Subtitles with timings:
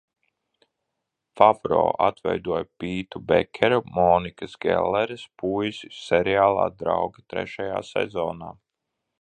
[1.39, 8.55] "Favro atveidoja Pītu Bekeru, Monikas Gelleres puisi, seriāla "Draugi" trešajā sezonā."